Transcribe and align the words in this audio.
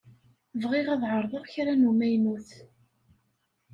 Bɣiɣ 0.61 0.87
ad 0.93 1.03
ɛeṛḍeɣ 1.11 1.43
kra 1.53 1.73
n 1.75 1.87
umaynut. 1.89 2.49